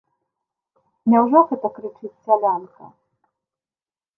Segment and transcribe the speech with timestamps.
[1.13, 2.85] Няўжо гэта крычыць сялянка?